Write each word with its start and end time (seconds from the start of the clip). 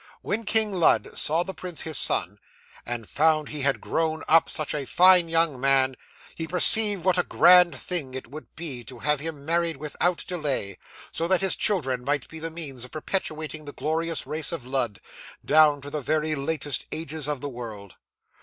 'When 0.23 0.45
King 0.45 0.73
Lud 0.73 1.15
saw 1.15 1.43
the 1.43 1.53
prince 1.53 1.81
his 1.83 1.95
son, 1.95 2.39
and 2.87 3.07
found 3.07 3.49
he 3.49 3.61
had 3.61 3.79
grown 3.79 4.23
up 4.27 4.49
such 4.49 4.73
a 4.73 4.83
fine 4.87 5.29
young 5.29 5.59
man, 5.61 5.95
he 6.33 6.47
perceived 6.47 7.05
what 7.05 7.19
a 7.19 7.23
grand 7.23 7.77
thing 7.77 8.15
it 8.15 8.25
would 8.27 8.55
be 8.55 8.83
to 8.85 8.97
have 8.97 9.19
him 9.19 9.45
married 9.45 9.77
without 9.77 10.25
delay, 10.25 10.79
so 11.11 11.27
that 11.27 11.41
his 11.41 11.55
children 11.55 12.03
might 12.03 12.27
be 12.29 12.39
the 12.39 12.49
means 12.49 12.83
of 12.83 12.89
perpetuating 12.89 13.65
the 13.65 13.73
glorious 13.73 14.25
race 14.25 14.51
of 14.51 14.65
Lud, 14.65 15.01
down 15.45 15.81
to 15.81 15.91
the 15.91 16.01
very 16.01 16.33
latest 16.33 16.87
ages 16.91 17.27
of 17.27 17.39
the 17.41 17.49
world. 17.49 17.97